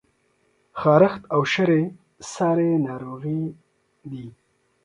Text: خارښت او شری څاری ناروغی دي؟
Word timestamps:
خارښت 0.79 1.21
او 1.33 1.41
شری 1.53 1.81
څاری 2.31 2.71
ناروغی 2.87 3.41
دي؟ 4.11 4.25